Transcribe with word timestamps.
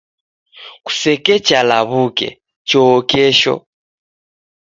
Kusekecha 0.85 1.59
law'uke, 1.69 2.29
choo 2.69 2.95
kesho. 3.09 3.55